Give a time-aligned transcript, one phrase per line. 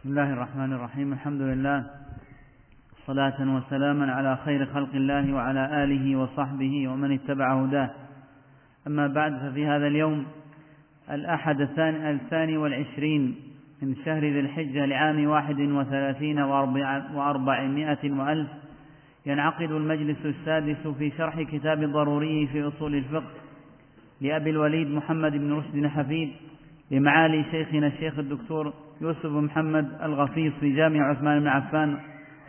[0.00, 1.84] بسم الله الرحمن الرحيم الحمد لله
[3.06, 7.90] صلاة وسلاما على خير خلق الله وعلى آله وصحبه ومن اتبع هداه
[8.86, 10.26] أما بعد ففي هذا اليوم
[11.10, 13.34] الأحد الثاني, الثاني والعشرين
[13.82, 16.38] من شهر ذي الحجة لعام واحد وثلاثين
[17.14, 18.48] وأربعمائة وألف
[19.26, 23.34] ينعقد المجلس السادس في شرح كتاب الضروري في أصول الفقه
[24.20, 26.32] لأبي الوليد محمد بن رشد حفيد
[26.90, 31.98] لمعالي شيخنا الشيخ الدكتور يوسف محمد الغفيص في جامع عثمان بن عفان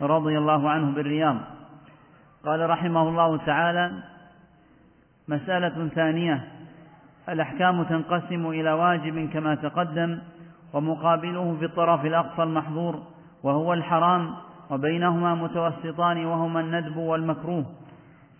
[0.02, 1.36] رضي الله عنه بالرياض.
[2.44, 3.92] قال رحمه الله تعالى
[5.28, 6.44] مسألة ثانية.
[7.28, 10.18] الأحكام تنقسم إلى واجب كما تقدم
[10.72, 13.02] ومقابله في الطرف الأقصى المحظور
[13.42, 14.30] وهو الحرام
[14.70, 17.64] وبينهما متوسطان وهما الندب والمكروه.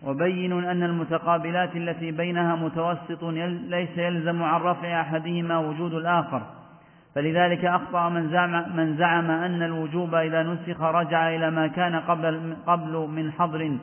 [0.06, 3.24] وبين أن المتقابلات التي بينها متوسط
[3.68, 6.42] ليس يلزم عن رفع أحدهما وجود الآخر.
[7.14, 12.56] فلذلك أخطأ من زعم, من زعم أن الوجوب إذا نسخ رجع إلى ما كان قبل,
[12.66, 13.78] قبل من حظر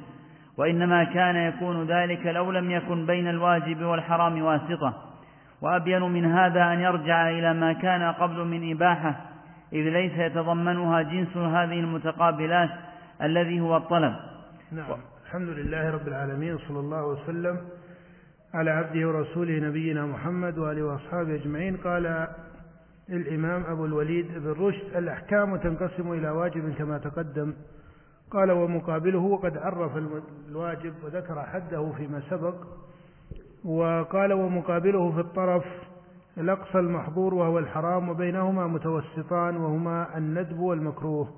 [0.58, 4.94] وإنما كان يكون ذلك لو لم يكن بين الواجب والحرام واسطة.
[5.62, 9.16] وأبين من هذا أن يرجع إلى ما كان قبل من إباحة
[9.73, 12.70] إذ ليس يتضمنها جنس هذه المتقابلات
[13.22, 14.16] الذي هو الطلب.
[14.72, 14.86] نعم.
[15.26, 17.58] الحمد لله رب العالمين صلى الله وسلم
[18.54, 21.78] على عبده ورسوله نبينا محمد وآله وأصحابه أجمعين.
[21.78, 22.28] قال
[23.12, 27.54] الإمام أبو الوليد بن رشد الأحكام تنقسم إلى واجب كما تقدم.
[28.32, 29.98] قال ومقابله وقد عرف
[30.50, 32.56] الواجب وذكر حده فيما سبق.
[33.66, 35.66] وقال ومقابله في الطرف
[36.38, 41.30] الأقصى المحظور وهو الحرام وبينهما متوسطان وهما الندب والمكروه.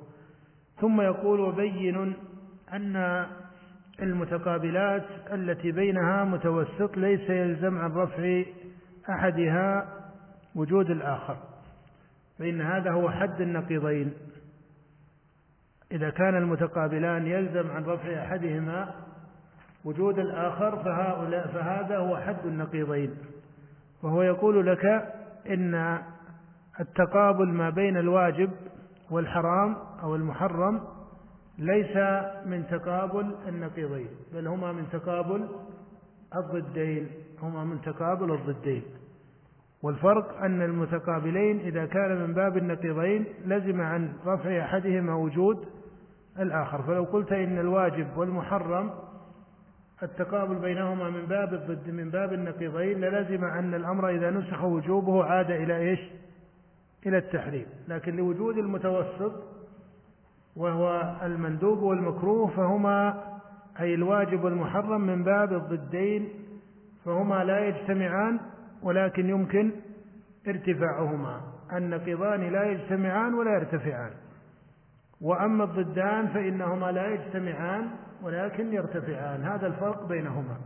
[0.82, 2.14] ثم يقول وبين
[2.74, 3.26] أن
[4.02, 8.44] المتقابلات التي بينها متوسط ليس يلزم عن رفع
[9.10, 9.88] أحدها
[10.56, 11.38] وجود الآخر.
[12.42, 14.14] فإن هذا هو حد النقيضين.
[15.92, 18.94] إذا كان المتقابلان يلزم عن رفع أحدهما
[19.86, 23.16] وجود الآخر فهؤلاء فهذا هو حد النقيضين.
[24.04, 24.86] وهو يقول لك
[25.50, 26.00] إن
[26.80, 28.52] التقابل ما بين الواجب
[29.12, 30.82] والحرام أو المحرم
[31.58, 31.98] ليس
[32.46, 35.48] من تقابل النقيضين بل هما من تقابل
[36.36, 37.08] الضدين
[37.42, 38.84] هما من تقابل الضدين.
[39.84, 45.66] والفرق أن المتقابلين إذا كان من باب النقيضين لزم عن رفع أحدهما وجود
[46.40, 46.82] الآخر.
[46.82, 48.92] فلو قلت إن الواجب والمحرم
[50.04, 55.52] التقابل بينهما من باب الضد من باب النقيضين للزم أن الأمر إذا نسخ وجوبه عاد
[55.52, 56.00] إلى إيش؟
[57.06, 57.66] إلى التحريم.
[57.88, 59.34] لكن لوجود المتوسط
[60.56, 63.24] وهو المندوب والمكروه فهما
[63.80, 66.30] أي الواجب والمحرم من باب الضدين
[67.06, 68.40] فهما لا يجتمعان
[68.84, 69.72] ولكن يمكن
[70.48, 71.42] ارتفاعهما.
[71.74, 74.12] النقيضان لا يجتمعان ولا يرتفعان.
[75.22, 77.90] وأما الضدان فإنهما لا يجتمعان
[78.24, 79.44] ولكن يرتفعان.
[79.44, 80.58] هذا الفرق بينهما.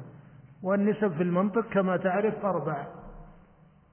[0.64, 2.88] والنسب في المنطق كما تعرف أربع.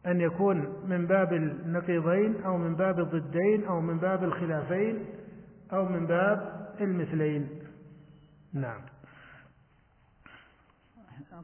[0.06, 5.04] أن يكون من باب النقيضين أو من باب الضدين أو من باب الخلافين
[5.72, 7.48] أو من باب المثلين.
[8.54, 8.80] نعم.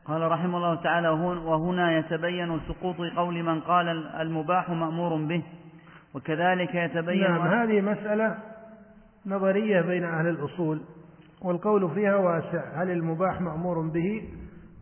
[0.04, 3.88] قال رحمه الله تعالى وهنا يتبين سقوط قول من قال
[4.20, 5.42] المباح مأمور به
[6.14, 8.38] وكذلك يتبين نعم هذه مسألة
[9.26, 10.80] نظرية بين أهل الأصول
[11.42, 14.22] والقول فيها واسع هل المباح مأمور به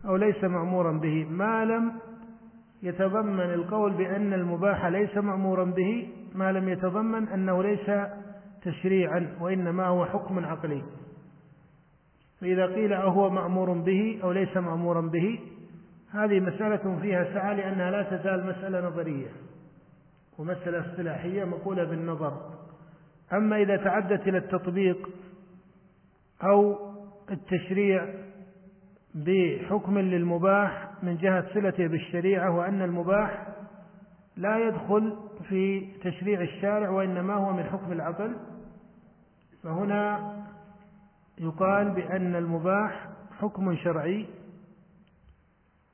[0.05, 1.91] أو ليس مأمورا به؟ ما لم
[2.83, 7.91] يتضمن القول بأن المباح ليس مأمورا به ما لم يتضمن أنه ليس
[8.63, 10.83] تشريعا وإنما هو حكم عقلي.
[12.41, 15.39] فإذا قيل أهو مأمور به أو ليس مأمورا به
[16.11, 19.27] هذه مسألة فيها سعة لأنها لا تزال مسألة نظرية
[20.37, 22.37] ومسألة اصطلاحية مقولة بالنظر.
[23.33, 25.09] أما إذا تعدت إلى التطبيق
[26.43, 26.77] أو
[27.31, 28.05] التشريع
[29.15, 33.47] بحكم للمباح من جهة صلته بالشريعة وأن المباح
[34.37, 35.17] لا يدخل
[35.49, 38.35] في تشريع الشارع وإنما هو من حكم العقل
[39.63, 40.33] فهنا
[41.39, 44.25] يقال بأن المباح حكم شرعي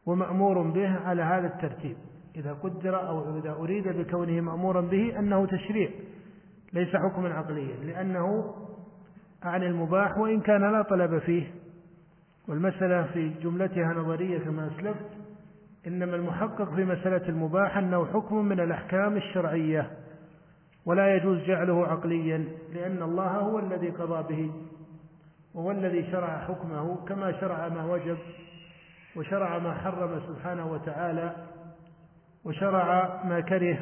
[0.06, 1.96] ومأمور به على هذا الترتيب.
[2.36, 5.90] إذا قدر أو إذا أريد بكونه مأمورا به أنه تشريع
[6.74, 8.56] ليس حكما عقليا لأنه
[9.44, 11.52] عن المباح وإن كان لا طلب فيه.
[12.48, 15.06] والمسألة في جملتها نظرية كما أسلفت
[15.88, 19.92] إنما المحقق في مسألة المباح أنه حكم من الأحكام الشرعية
[20.86, 24.52] ولا يجوز جعله عقليا لأن الله هو الذي قضى به.
[25.54, 28.18] وهو الذي شرع حكمه كما شرع ما وجب
[29.16, 31.36] وشرع ما حرم سبحانه وتعالى
[32.46, 33.80] وشرع ما كره.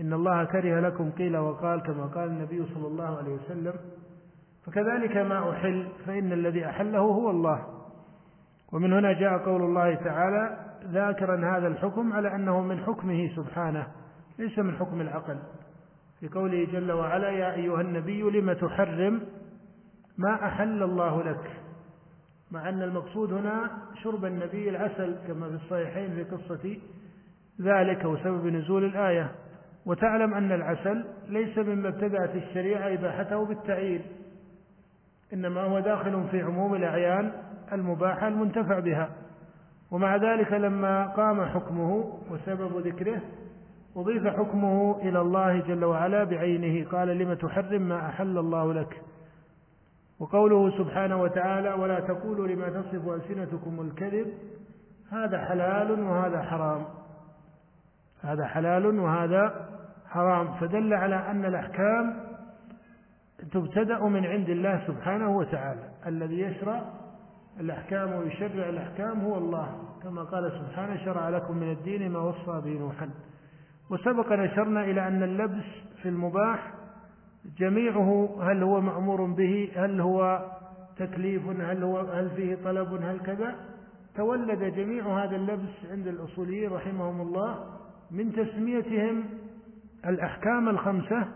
[0.00, 3.72] إن الله كره لكم قيل وقال كما قال النبي صلى الله عليه وسلم.
[4.66, 7.66] فكذلك ما أحل فإن الذي أحله هو الله.
[8.72, 13.86] ومن هنا جاء قول الله تعالى ذاكرا هذا الحكم على أنه من حكمه سبحانه
[14.38, 15.38] ليس من حكم العقل.
[16.20, 19.22] في قوله جل وعلا يا أيها النبي لم تحرم؟
[20.18, 21.50] ما أحل الله لك
[22.50, 23.70] مع أن المقصود هنا
[24.02, 26.76] شرب النبي العسل كما في الصحيحين في قصة
[27.60, 29.30] ذلك وسبب نزول الآية.
[29.86, 34.02] وتعلم أن العسل ليس مما ابتدأت الشريعة إباحته بالتعيين
[35.32, 37.32] إنما هو داخل في عموم الأعيان
[37.72, 39.10] المباحة المنتفع بها.
[39.90, 43.20] ومع ذلك لما قام حكمه وسبب ذكره
[43.96, 49.02] أضيف حكمه إلى الله جل وعلا بعينه قال لم تحرم ما أحل الله لك؟
[50.20, 54.26] وقوله سبحانه وتعالى ولا تقولوا لما تصف ألسنتكم الكذب
[55.12, 56.84] هذا حلال وهذا حرام.
[58.22, 59.68] هذا حلال وهذا
[60.08, 60.54] حرام.
[60.60, 62.16] فدل على أن الأحكام
[63.52, 65.90] تبتدأ من عند الله سبحانه وتعالى.
[66.06, 66.82] الذي يشرع
[67.60, 69.68] الأحكام ويشرع الأحكام هو الله.
[70.02, 73.10] كما قال سبحانه شرع لكم من الدين ما وصى به نوحا.
[73.90, 75.64] وسبق نشرنا إلى أن اللبس
[76.02, 76.75] في المباح
[77.58, 80.44] جميعه هل هو مأمور به؟ هل هو
[80.98, 83.54] تكليف؟ هل هو هل فيه طلب؟ هل كذا؟
[84.16, 87.78] تولد جميع هذا اللبس عند الأصوليين رحمهم الله
[88.10, 89.24] من تسميتهم
[90.06, 91.28] الأحكام الخمسة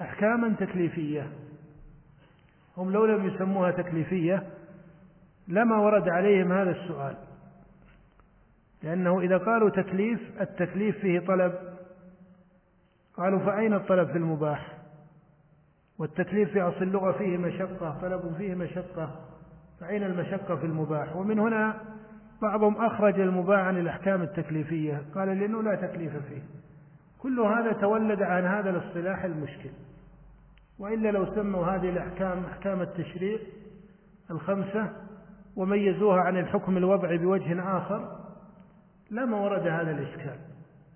[0.00, 1.26] أحكاما تكليفية.
[2.76, 4.42] هم لو لم يسموها تكليفية
[5.48, 7.16] لما ورد عليهم هذا السؤال.
[8.82, 11.52] لأنه إذا قالوا تكليف التكليف فيه طلب.
[13.16, 14.81] قالوا فأين الطلب في المباح؟
[15.98, 19.10] والتكليف في أصل اللغة فيه مشقة طلب فيه مشقة.
[19.80, 21.74] فأين المشقة في المباح؟ ومن هنا
[22.42, 25.02] بعضهم أخرج المباح عن الأحكام التكليفية.
[25.14, 26.42] قال لأنه لا تكليف فيه.
[27.18, 29.70] كل هذا تولد عن هذا الاصطلاح المشكل.
[30.78, 33.38] وإلا لو سموا هذه الأحكام أحكام التشريع
[34.30, 34.92] الخمسة
[35.56, 38.18] وميزوها عن الحكم الوضعي بوجه آخر
[39.10, 40.36] لما ورد هذا الإشكال.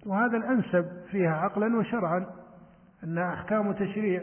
[0.07, 2.27] وهذا الأنسب فيها عقلا وشرعا
[3.05, 4.23] أنها أحكام تشريع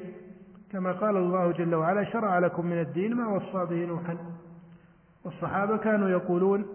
[0.74, 4.18] كما قال الله جل وعلا شرع لكم من الدين ما وصى به نوحا.
[5.26, 6.66] والصحابة كانوا يقولون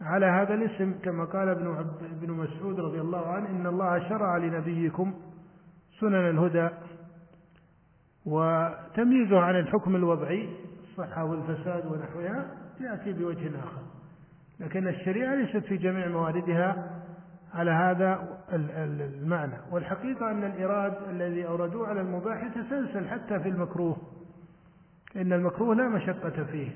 [0.00, 1.66] على هذا الاسم كما قال ابن
[2.22, 5.14] ابن مسعود رضي الله عنه إن الله شرع لنبيكم
[6.00, 6.68] سنن الهدى
[8.26, 10.48] وتمييزه عن الحكم الوضعي
[10.82, 12.46] الصحة والفساد ونحوها
[12.80, 13.82] يأتي بوجه آخر.
[14.60, 16.95] لكن الشريعة ليست في جميع مواردها
[17.56, 19.56] على هذا المعنى.
[19.70, 23.96] والحقيقة أن الإراد الذي أوردوه على المباح يتسلسل حتى في المكروه.
[25.16, 26.68] إن المكروه لا مشقة فيه.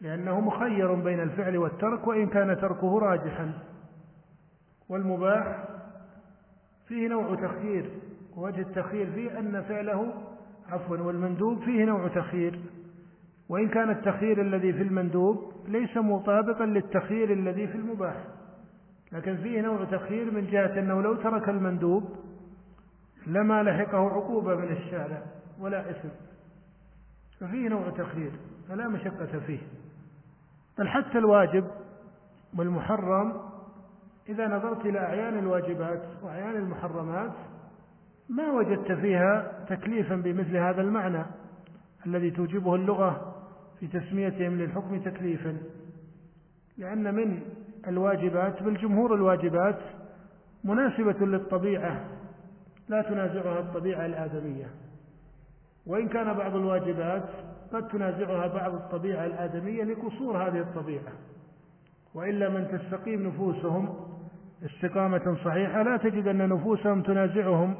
[0.00, 3.52] لأنه مخير بين الفعل والترك وإن كان تركه راجحا.
[4.88, 5.64] والمباح
[6.88, 7.90] فيه نوع تخيير.
[8.36, 10.12] ووجه التخيير فيه أن فعله
[10.68, 12.60] عفوا والمندوب فيه نوع تخيير.
[13.48, 18.16] وإن كان التخيير الذي في المندوب ليس مطابقا للتخيير الذي في المباح.
[19.12, 22.16] لكن فيه نوع تخيير من جهة أنه لو ترك المندوب
[23.26, 25.22] لما لحقه عقوبة من الشارع
[25.60, 26.08] ولا إثم.
[27.40, 28.32] ففيه نوع تخيير
[28.68, 29.58] فلا مشقة فيه.
[30.78, 31.64] بل حتى الواجب
[32.58, 33.40] والمحرم
[34.28, 37.32] إذا نظرت إلى أعيان الواجبات وأعيان المحرمات
[38.28, 41.24] ما وجدت فيها تكليفا بمثل هذا المعنى
[42.06, 43.34] الذي توجبه اللغة
[43.80, 45.56] في تسميتهم للحكم تكليفا.
[46.78, 47.40] لأن من
[47.88, 49.78] الواجبات بل جمهور الواجبات
[50.64, 52.04] مناسبة للطبيعة
[52.88, 54.66] لا تنازعها الطبيعة الآدمية.
[55.86, 57.28] وإن كان بعض الواجبات
[57.72, 61.12] قد تنازعها بعض الطبيعة الآدمية لقصور هذه الطبيعة.
[62.14, 63.96] وإلا من تستقيم نفوسهم
[64.64, 67.74] استقامة صحيحة لا تجد أن نفوسهم تنازعهم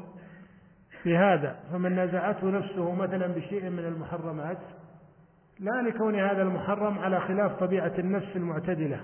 [1.03, 1.55] في هذا.
[1.71, 4.57] فمن نازعته نفسه مثلا بشيء من المحرمات
[5.59, 9.01] لا لكون هذا المحرم على خلاف طبيعة النفس المعتدلة.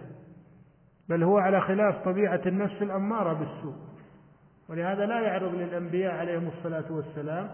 [1.09, 3.75] بل هو على خلاف طبيعة النفس الأمارة بالسوء.
[4.69, 7.49] ولهذا لا يعرض للأنبياء عليهم الصلاة والسلام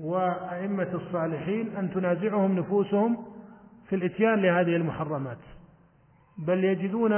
[0.00, 3.24] وأئمة الصالحين أن تنازعهم نفوسهم
[3.88, 5.38] في الإتيان لهذه المحرمات.
[6.38, 7.12] بل يجدون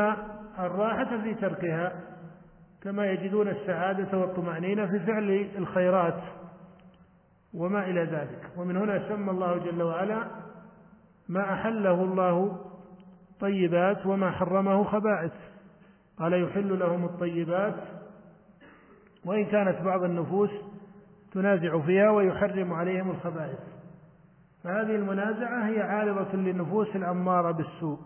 [0.59, 1.93] الراحة في تركها
[2.83, 6.23] كما يجدون السعادة والطمأنينة في فعل الخيرات
[7.55, 8.51] وما إلى ذلك.
[8.57, 10.25] ومن هنا سمى الله جل وعلا
[11.29, 12.61] ما أحله الله
[13.43, 15.33] طيبات وما حرمه خبائث.
[16.19, 17.75] قال يحل لهم الطيبات
[19.25, 20.51] وإن كانت بعض النفوس
[21.33, 23.59] تنازع فيها ويحرم عليهم الخبائث.
[24.65, 27.99] فهذه المنازعة هي عارضة للنفوس الأمارة بالسوء.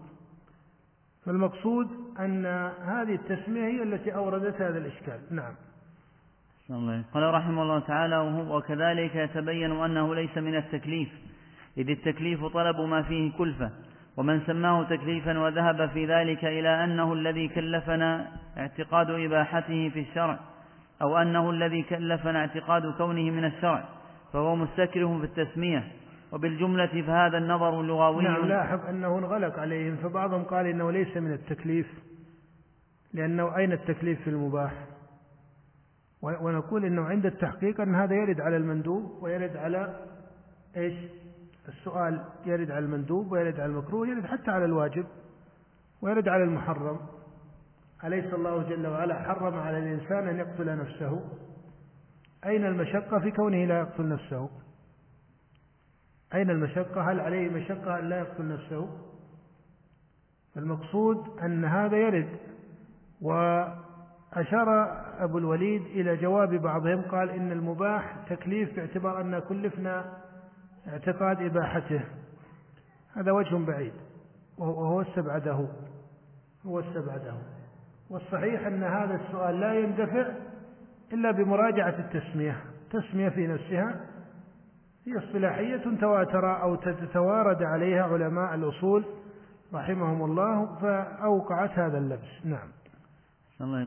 [1.25, 1.89] فالمقصود
[2.21, 2.47] أن
[2.83, 5.21] هذه التسمية هي التي أوردت هذا الإشكال.
[5.31, 5.55] نعم.
[7.15, 8.19] قال رحمه الله تعالى
[8.51, 11.09] وكذلك يتبين أنه ليس من التكليف
[11.79, 13.71] إذ التكليف طلب ما فيه كلفة
[14.17, 18.27] ومن سماه تكليفا وذهب في ذلك إلى أنه الذي كلفنا
[18.59, 20.39] اعتقاد إباحته في الشرع
[21.03, 23.85] أو أنه الذي كلفنا اعتقاد كونه من الشرع
[24.33, 25.85] فهو مستكره في التسمية.
[26.33, 31.87] وبالجملة فهذا النظر اللغوي نعم لاحظ أنه انغلق عليهم فبعضهم قال إنه ليس من التكليف
[33.15, 34.73] لأنه أين التكليف في المباح؟
[36.23, 40.01] ونقول أنه عند التحقيق أن هذا يرد على المندوب ويرد على
[40.77, 40.95] إيش؟
[41.69, 45.07] السؤال يرد على المندوب ويرد على المكروه يرد حتى على الواجب
[46.03, 46.99] ويرد على المحرم.
[48.05, 51.25] أليس الله جل وعلا حرم على الإنسان أن يقتل نفسه؟
[52.47, 54.51] أين المشقة في كونه لا يقتل نفسه؟
[56.35, 58.89] أين المشقة؟ هل عليه مشقة أن لا يقتل نفسه؟
[60.57, 62.37] المقصود أن هذا يرد.
[63.21, 64.69] وأشار
[65.19, 70.26] أبو الوليد إلى جواب بعضهم قال إن المباح تكليف باعتبار أن كلفنا
[70.89, 72.01] اعتقاد إباحته.
[73.17, 73.93] هذا وجه بعيد.
[74.59, 75.69] وهو استبعده.
[76.67, 77.35] هو استبعده.
[78.11, 80.27] والصحيح أن هذا السؤال لا يندفع
[81.13, 82.57] إلا بمراجعة التسمية.
[82.91, 84.01] تسمية في نفسها
[85.07, 89.05] هي اصطلاحية تواتر أو تتوارد عليها علماء الأصول
[89.75, 92.45] رحمهم الله فأوقعت هذا اللبس.
[92.45, 92.69] نعم.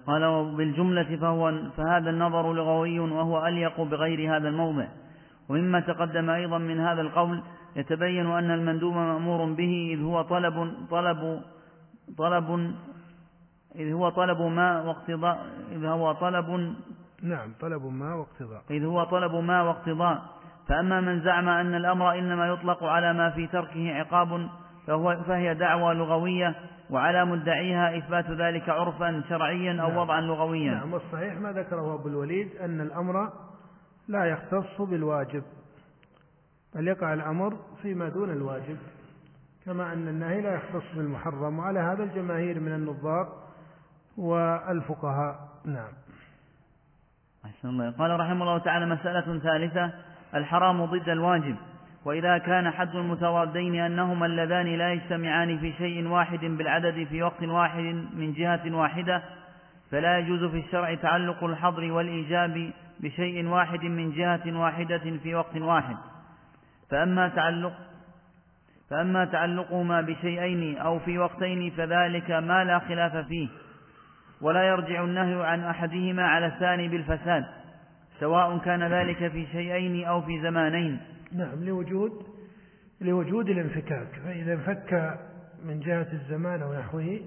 [0.08, 4.88] قال وبالجملة فهو فهذا النظر لغوي وهو أليق بغير هذا الموضع.
[5.50, 7.44] ومما تقدم أيضا من هذا القول
[7.76, 11.42] يتبين أن المندوب مأمور به إذ هو طلب طلب
[12.18, 12.74] طلب
[13.76, 16.76] إذ هو طلب ما واقتضاء إذ هو طلب
[17.24, 18.62] نعم طلب ما واقتضاء.
[18.72, 20.22] إذ هو طلب ما واقتضاء.
[20.68, 24.50] فأما من زعم أن الأمر إنما يطلق على ما في تركه عقاب
[24.88, 26.56] فهو فهي دعوى لغوية
[26.90, 29.98] وعلى مدعيها إثبات ذلك عرفا شرعيا أو نعم.
[29.98, 30.74] وضعا لغويا.
[30.74, 33.30] نعم والصحيح ما ذكره أبو الوليد أن الأمر
[34.10, 35.44] لا يختص بالواجب
[36.76, 38.78] بل يقع الأمر فيما دون الواجب
[39.66, 43.44] كما أن النهي لا يختص بالمحرم وعلى هذا الجماهير من النظار
[44.18, 45.50] والفقهاء.
[45.66, 45.92] نعم.
[47.46, 47.92] أحسن الله.
[47.92, 49.94] قال رحمه الله تعالى مسألة ثالثة
[50.36, 51.56] الحرام ضد الواجب
[52.06, 57.84] وإذا كان حد المتضادين أنهما اللذان لا يجتمعان في شيء واحد بالعدد في وقت واحد
[58.14, 59.24] من جهة واحدة
[59.92, 65.98] فلا يجوز في الشرع تعلق الحظر والإيجاب بشيء واحد من جهة واحدة في وقت واحد.
[66.90, 67.74] فأما تعلق
[68.90, 73.48] فأما تعلقهما بشيئين أو في وقتين فذلك ما لا خلاف فيه
[74.42, 77.46] ولا يرجع النهي عن أحدهما على الثاني بالفساد
[78.20, 81.00] سواء كان ذلك في شيئين أو في زمانين.
[81.32, 82.12] نعم لوجود
[83.02, 84.08] لوجود الانفكاك.
[84.26, 85.20] فإذا انفك
[85.66, 87.20] من جهة الزمان أو نحوه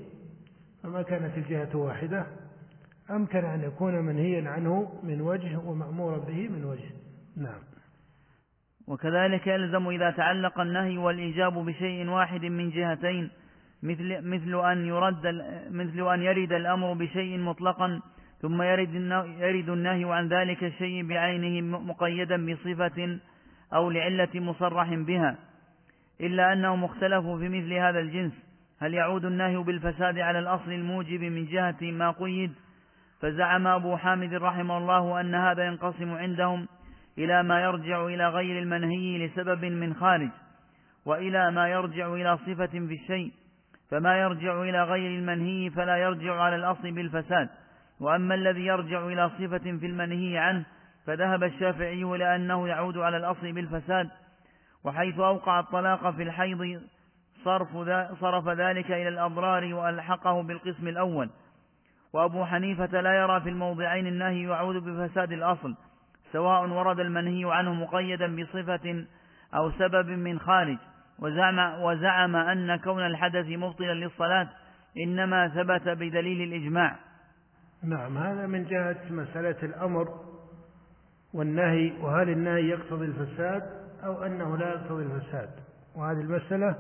[0.83, 2.27] فما كانت الجهة واحدة
[3.11, 6.91] أمكن أن يكون منهيا عنه من وجه ومأمورا به من وجه.
[7.37, 7.61] نعم.
[8.87, 13.31] وكذلك يلزم إذا تعلق النهي والإيجاب بشيء واحد من جهتين
[13.83, 15.27] مثل مثل أن يرد
[15.71, 18.01] مثل أن يرد الأمر بشيء مطلقا
[18.41, 18.95] ثم يرد
[19.39, 23.19] يرد النهي عن ذلك الشيء بعينه مقيدا بصفة
[23.75, 25.37] أو لعلة مصرح بها.
[26.21, 28.33] إلا أنهم اختلفوا في مثل هذا الجنس.
[28.81, 32.53] هل يعود النهي بالفساد على الأصل الموجب من جهة ما قيد
[33.23, 36.69] فزعم أبو حامد رحمه الله أن هذا ينقسم عندهم
[37.19, 40.31] إلى ما يرجع إلى غير المنهي لسبب من خارج
[41.07, 43.33] وإلى ما يرجع إلى صفة في الشيء
[43.91, 47.49] فما يرجع إلى غير المنهي فلا يرجع على الأصل بالفساد
[48.01, 50.65] وأما الذي يرجع إلى صفة في المنهي عنه
[51.07, 54.11] فذهب الشافعي إلى أنه يعود على الأصل بالفساد
[54.85, 56.83] وحيث أوقع الطلاق في الحيض
[57.45, 57.69] صرف,
[58.21, 61.31] صرف ذلك إلى الأضرار وألحقه بالقسم الأول.
[62.13, 65.75] وأبو حنيفة لا يرى في الموضعين النهي يعود بفساد الأصل
[66.33, 69.05] سواء ورد المنهي عنه مقيدا بصفة
[69.55, 70.79] أو سبب من خارج.
[71.19, 74.49] وزعم, وزعم أن كون الحدث مبطلا للصلاة
[74.97, 76.97] إنما ثبت بدليل الإجماع.
[77.85, 80.09] نعم هذا من جهة مسألة الأمر
[81.35, 83.63] والنهي وهل النهي يقتضي الفساد
[84.05, 85.51] أو أنه لا يقتضي الفساد.
[85.97, 86.77] وهذه المسألة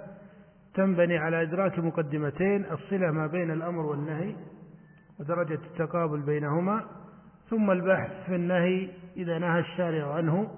[0.74, 4.34] تنبني على إدراك مقدمتين الصلة ما بين الأمر والنهي
[5.20, 6.84] ودرجة التقابل بينهما
[7.50, 10.50] ثم البحث في النهي إذا نهى الشارع عنه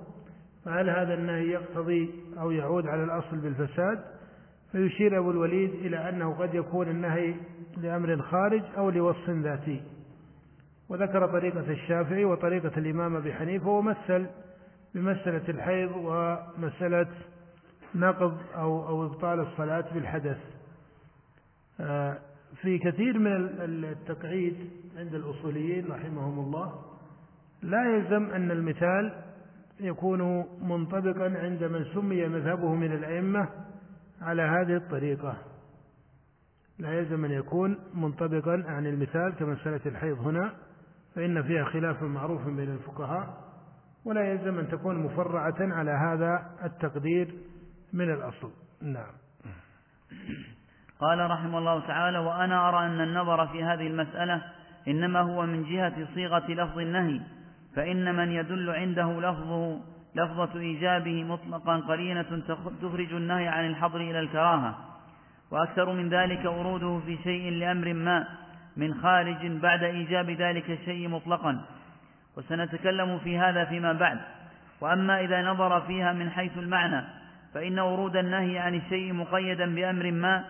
[0.64, 4.04] فهل هذا النهي يقتضي أو يعود على الأصل بالفساد؟
[4.72, 7.34] فيشير أبو الوليد إلى أنه قد يكون النهي
[7.76, 9.82] لأمر خارج أو لوصف ذاتي.
[10.88, 14.26] وذكر طريقة الشافعي وطريقة الإمام أبي حنيفة ومثل
[14.94, 17.06] بمسألة الحيض ومسألة
[17.94, 20.38] نقض أو أو إبطال الصلاة بالحدث.
[21.80, 22.18] آه،
[22.62, 26.94] في كثير من التقعيد عند الأصوليين رحمهم الله
[27.62, 29.12] لا يلزم أن المثال
[29.80, 33.48] يكون منطبقا عند من سمي مذهبه من الأئمة
[34.20, 35.36] على هذه الطريقة.
[36.78, 40.54] لا يلزم أن يكون منطبقا عن المثال كمسألة الحيض هنا
[41.14, 43.44] فإن فيها خلاف معروف بين الفقهاء
[44.04, 47.34] ولا يلزم أن تكون مفرعة على هذا التقدير
[47.92, 48.50] من الأصل.
[48.82, 49.12] نعم.
[51.04, 54.40] قال رحمه الله تعالى وأنا أرى أن النظر في هذه المسألة
[54.88, 57.20] إنما هو من جهة صيغة لفظ النهي
[57.76, 59.80] فإن من يدل عنده لفظه
[60.14, 62.42] لفظة إيجابه مطلقا قرينة
[62.82, 64.78] تخرج النهي عن الحظر إلى الكراهة
[65.50, 68.26] وأكثر من ذلك وروده في شيء لأمر ما
[68.76, 71.60] من خارج بعد إيجاب ذلك الشيء مطلقا
[72.36, 74.20] وسنتكلم في هذا فيما بعد.
[74.80, 77.04] وأما إذا نظر فيها من حيث المعنى
[77.54, 80.44] فإن ورود النهي عن الشيء مقيدا بأمر ما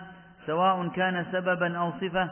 [0.46, 2.30] سواء كان سببا أو صفة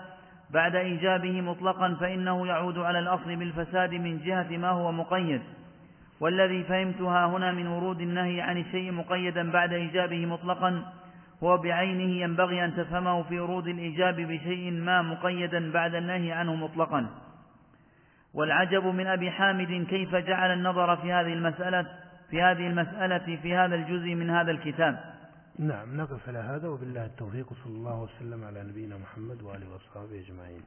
[0.50, 5.42] بعد إيجابه مطلقا فإنه يعود على الأصل بالفساد من جهة ما هو مقيد.
[6.20, 10.82] والذي فهمتها هنا من ورود النهي عن الشيء مقيدا بعد إيجابه مطلقا
[11.42, 17.06] هو بعينه ينبغي أن تفهمه في ورود الإيجاب بشيء ما مقيدا بعد النهي عنه مطلقا.
[18.34, 21.86] والعجب من أبي حامد كيف جعل النظر في هذه المسألة
[22.30, 25.11] في هذه المسألة في هذا الجزء من هذا الكتاب.
[25.58, 30.62] نعم نقف على هذا وبالله التوفيق صلى الله وسلم على نبينا محمد وآله وأصحابه أجمعين.